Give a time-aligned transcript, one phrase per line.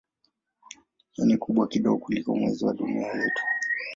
[1.11, 3.43] Hii ni kubwa kidogo kuliko Mwezi wa Dunia yetu.